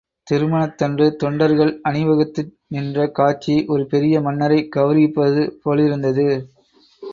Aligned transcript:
திருமணத்தன்று 0.27 1.05
தொண்டர்கள் 1.15 1.81
அணிவகுத்து 1.81 2.43
நின்ற 2.67 3.07
காட்சி 3.11 3.65
ஒரு 3.67 3.85
பெரிய 3.85 4.21
மன்னரைக் 4.21 4.71
கெளரவிப்பது 4.75 5.43
போலிருந்தது. 5.63 6.27